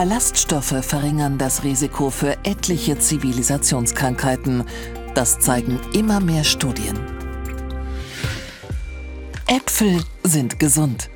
[0.00, 4.64] Ballaststoffe verringern das Risiko für etliche Zivilisationskrankheiten.
[5.14, 6.98] Das zeigen immer mehr Studien.
[9.46, 11.10] Äpfel sind gesund.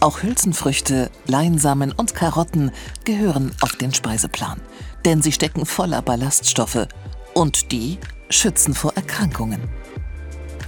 [0.00, 2.72] Auch Hülsenfrüchte, Leinsamen und Karotten
[3.06, 4.60] gehören auf den Speiseplan,
[5.06, 6.88] denn sie stecken voller Ballaststoffe
[7.32, 7.96] und die
[8.28, 9.62] schützen vor Erkrankungen.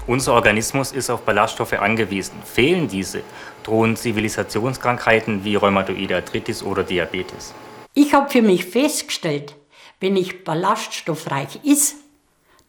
[0.08, 2.32] Unser Organismus ist auf Ballaststoffe angewiesen.
[2.42, 3.20] Fehlen diese,
[3.62, 7.52] drohen Zivilisationskrankheiten wie Rheumatoide Arthritis oder Diabetes.
[7.92, 9.54] Ich habe für mich festgestellt,
[10.00, 11.96] wenn ich ballaststoffreich ist,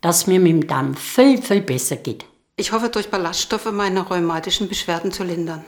[0.02, 2.26] dass mir mit dem Darm viel, viel besser geht.
[2.58, 5.64] Ich hoffe, durch Ballaststoffe meine rheumatischen Beschwerden zu lindern.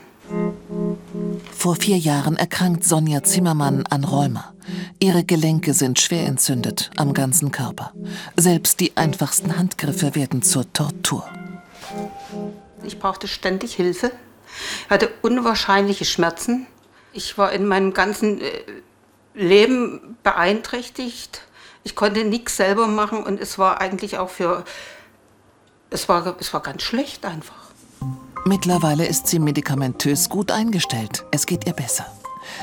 [1.56, 4.52] Vor vier Jahren erkrankt Sonja Zimmermann an Rheuma.
[5.00, 7.94] Ihre Gelenke sind schwer entzündet am ganzen Körper.
[8.36, 11.24] Selbst die einfachsten Handgriffe werden zur Tortur.
[12.84, 14.10] Ich brauchte ständig Hilfe,
[14.90, 16.66] hatte unwahrscheinliche Schmerzen.
[17.12, 18.50] Ich war in meinem ganzen äh,
[19.34, 21.42] Leben beeinträchtigt.
[21.84, 24.64] Ich konnte nichts selber machen und es war eigentlich auch für.
[25.90, 27.62] Es war, es war ganz schlecht einfach.
[28.44, 31.24] Mittlerweile ist sie medikamentös gut eingestellt.
[31.30, 32.06] Es geht ihr besser.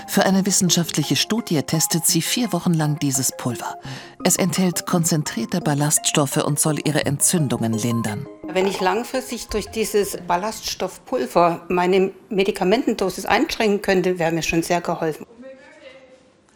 [0.07, 3.77] Für eine wissenschaftliche Studie testet sie vier Wochen lang dieses Pulver.
[4.23, 8.27] Es enthält konzentrierte Ballaststoffe und soll ihre Entzündungen lindern.
[8.47, 15.25] Wenn ich langfristig durch dieses Ballaststoffpulver meine Medikamentendosis einschränken könnte, wäre mir schon sehr geholfen.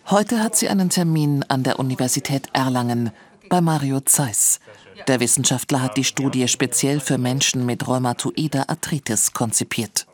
[0.08, 3.12] Heute hat sie einen Termin an der Universität Erlangen
[3.48, 4.60] bei Mario Zeiss.
[5.08, 10.08] Der Wissenschaftler hat die Studie speziell für Menschen mit rheumatoider Arthritis konzipiert.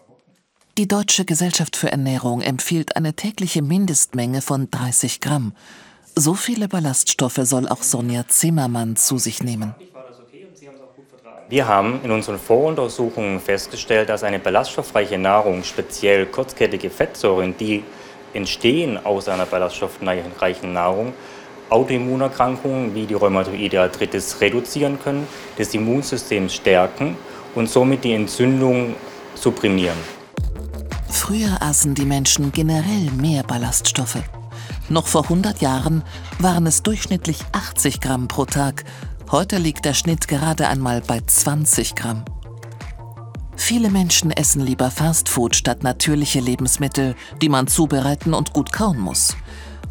[0.80, 5.52] Die Deutsche Gesellschaft für Ernährung empfiehlt eine tägliche Mindestmenge von 30 Gramm.
[6.16, 9.76] So viele Ballaststoffe soll auch Sonja Zimmermann zu sich nehmen.
[11.50, 17.84] Wir haben in unseren Voruntersuchungen festgestellt, dass eine ballaststoffreiche Nahrung, speziell kurzkettige Fettsäuren, die
[18.32, 21.12] entstehen aus einer ballaststoffreichen Nahrung,
[21.70, 27.18] Autoimmunerkrankungen wie die Rheumatoide Arthritis reduzieren können, das Immunsystem stärken
[27.54, 28.96] und somit die Entzündung
[29.36, 30.19] supprimieren.
[31.10, 34.24] Früher aßen die Menschen generell mehr Ballaststoffe.
[34.90, 36.04] Noch vor 100 Jahren
[36.40, 38.86] waren es durchschnittlich 80 Gramm pro Tag.
[39.32, 42.24] Heute liegt der Schnitt gerade einmal bei 20 Gramm.
[43.56, 49.36] Viele Menschen essen lieber Fastfood statt natürliche Lebensmittel, die man zubereiten und gut kauen muss.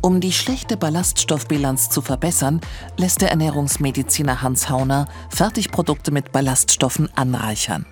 [0.01, 2.61] Um die schlechte Ballaststoffbilanz zu verbessern,
[2.97, 7.85] lässt der Ernährungsmediziner Hans Hauner Fertigprodukte mit Ballaststoffen anreichern.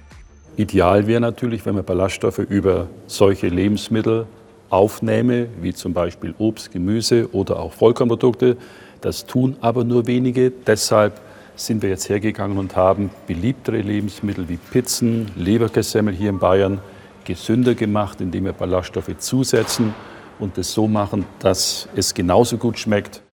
[0.57, 4.27] Ideal wäre natürlich, wenn man Ballaststoffe über solche Lebensmittel
[4.71, 8.57] aufnehme, wie zum Beispiel Obst, Gemüse oder auch Vollkornprodukte.
[9.03, 10.51] Das tun aber nur wenige.
[10.51, 11.21] Deshalb
[11.57, 16.81] sind wir jetzt hergegangen und haben beliebtere Lebensmittel wie Pizzen, Leberkässemmel hier in Bayern
[17.25, 19.95] gesünder gemacht, indem wir Ballaststoffe zusetzen
[20.39, 23.26] und es so machen, dass es genauso gut schmeckt.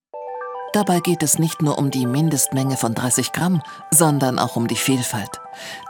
[0.74, 3.62] Dabei geht es nicht nur um die Mindestmenge von 30 Gramm,
[3.92, 5.40] sondern auch um die Vielfalt.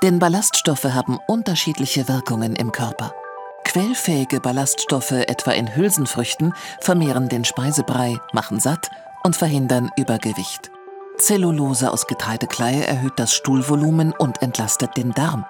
[0.01, 3.13] Denn Ballaststoffe haben unterschiedliche Wirkungen im Körper.
[3.63, 8.91] Quellfähige Ballaststoffe, etwa in Hülsenfrüchten, vermehren den Speisebrei, machen satt
[9.23, 10.69] und verhindern Übergewicht.
[11.17, 15.45] Zellulose aus Getreidekleie erhöht das Stuhlvolumen und entlastet den Darm.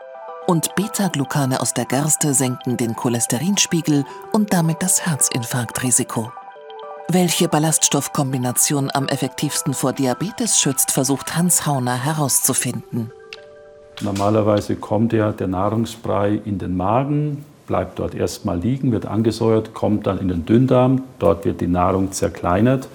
[0.45, 6.31] Und Beta-Glucane aus der Gerste senken den Cholesterinspiegel und damit das Herzinfarktrisiko.
[7.09, 13.11] Welche Ballaststoffkombination am effektivsten vor Diabetes schützt, versucht Hans Hauner herauszufinden.
[14.01, 20.07] Normalerweise kommt ja der Nahrungsbrei in den Magen, bleibt dort erstmal liegen, wird angesäuert, kommt
[20.07, 22.87] dann in den Dünndarm, dort wird die Nahrung zerkleinert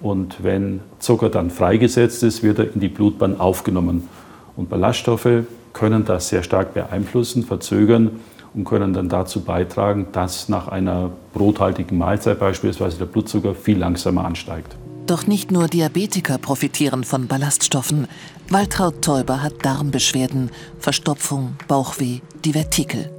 [0.00, 4.08] und wenn Zucker dann freigesetzt ist, wird er in die Blutbahn aufgenommen.
[4.56, 8.20] Und Ballaststoffe können das sehr stark beeinflussen, verzögern
[8.54, 14.24] und können dann dazu beitragen, dass nach einer brothaltigen Mahlzeit beispielsweise der Blutzucker viel langsamer
[14.24, 14.76] ansteigt.
[15.06, 18.06] Doch nicht nur Diabetiker profitieren von Ballaststoffen.
[18.48, 23.10] Waltraud Täuber hat Darmbeschwerden, Verstopfung, Bauchweh, Divertikel.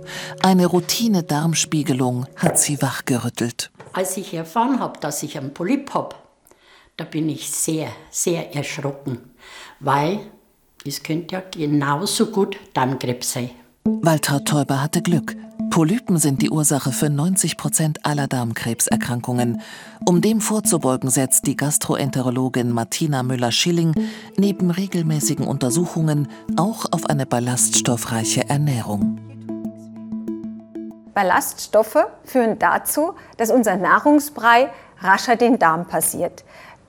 [0.42, 3.72] Eine Routine-Darmspiegelung hat sie wachgerüttelt.
[3.94, 6.16] Als ich erfahren habe, dass ich einen Polyp habe,
[6.96, 9.18] da bin ich sehr, sehr erschrocken,
[9.80, 10.20] weil
[10.86, 13.50] es könnte ja genauso gut Darmkrebs sein.
[13.84, 15.36] Waltraud Täuber hatte Glück.
[15.72, 19.62] Polypen sind die Ursache für 90 Prozent aller Darmkrebserkrankungen.
[20.06, 23.96] Um dem vorzubeugen, setzt die Gastroenterologin Martina Müller-Schilling
[24.38, 29.20] neben regelmäßigen Untersuchungen auch auf eine ballaststoffreiche Ernährung.
[31.16, 34.70] Ballaststoffe führen dazu, dass unser Nahrungsbrei
[35.00, 36.44] rascher den Darm passiert.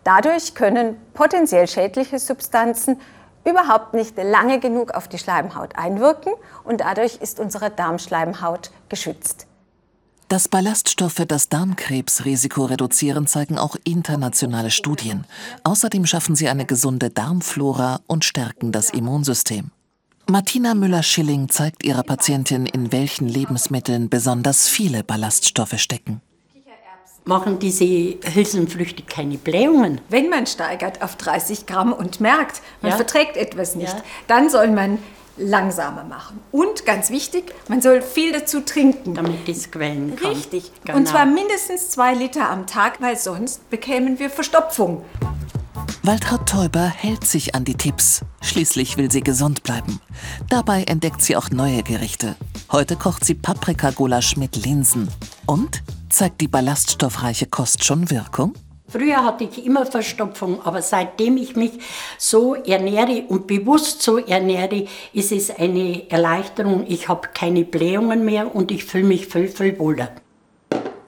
[0.04, 2.98] Dadurch können potenziell schädliche Substanzen
[3.44, 6.32] überhaupt nicht lange genug auf die Schleimhaut einwirken
[6.64, 9.46] und dadurch ist unsere Darmschleimhaut geschützt.
[10.28, 15.26] Dass Ballaststoffe das Darmkrebsrisiko reduzieren, zeigen auch internationale Studien.
[15.62, 19.72] Außerdem schaffen sie eine gesunde Darmflora und stärken das Immunsystem.
[20.30, 26.22] Martina Müller-Schilling zeigt ihrer Patientin, in welchen Lebensmitteln besonders viele Ballaststoffe stecken.
[27.24, 30.00] Machen diese Hülsenfrüchte keine Blähungen?
[30.08, 32.96] Wenn man steigert auf 30 Gramm und merkt, man ja.
[32.96, 34.02] verträgt etwas nicht, ja.
[34.26, 34.98] dann soll man
[35.36, 36.40] langsamer machen.
[36.50, 39.14] Und ganz wichtig, man soll viel dazu trinken.
[39.14, 40.32] Damit es quellen kann.
[40.32, 40.72] Richtig.
[40.84, 40.98] Genau.
[40.98, 45.04] Und zwar mindestens zwei Liter am Tag, weil sonst bekämen wir Verstopfung.
[46.02, 48.22] Waltraud Täuber hält sich an die Tipps.
[48.40, 50.00] Schließlich will sie gesund bleiben.
[50.48, 52.34] Dabei entdeckt sie auch neue Gerichte.
[52.72, 55.08] Heute kocht sie Paprikagulasch mit Linsen.
[55.46, 55.82] Und
[56.12, 58.54] zeigt die ballaststoffreiche Kost schon Wirkung?
[58.88, 61.72] Früher hatte ich immer Verstopfung, aber seitdem ich mich
[62.18, 66.84] so ernähre und bewusst so ernähre, ist es eine Erleichterung.
[66.86, 70.10] Ich habe keine Blähungen mehr und ich fühle mich viel, viel wohler.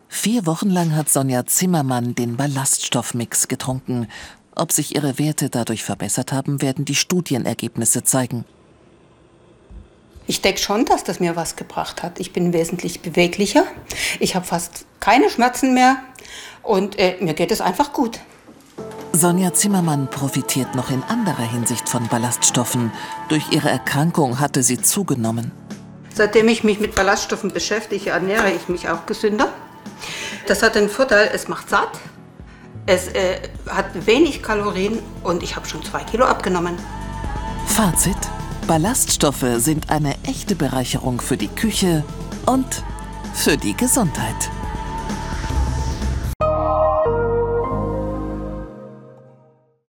[0.09, 4.09] Vier Wochen lang hat Sonja Zimmermann den Ballaststoffmix getrunken.
[4.55, 8.45] Ob sich ihre Werte dadurch verbessert haben, werden die Studienergebnisse zeigen.
[10.27, 12.19] Ich denke schon, dass das mir was gebracht hat.
[12.19, 13.65] Ich bin wesentlich beweglicher.
[14.21, 15.97] Ich habe fast keine Schmerzen mehr
[16.63, 18.21] und äh, mir geht es einfach gut.
[19.13, 22.91] Sonja Zimmermann profitiert noch in anderer Hinsicht von Ballaststoffen.
[23.29, 25.53] Durch ihre Erkrankung hatte sie zugenommen.
[26.13, 29.49] Seitdem ich mich mit Ballaststoffen beschäftige, ernähre ich mich auch gesünder.
[30.47, 31.91] Das hat den Vorteil, es macht satt,
[32.87, 36.77] es äh, hat wenig Kalorien und ich habe schon zwei Kilo abgenommen.
[37.67, 38.17] Fazit:
[38.67, 42.03] Ballaststoffe sind eine echte Bereicherung für die Küche
[42.47, 42.83] und
[43.35, 44.51] für die Gesundheit.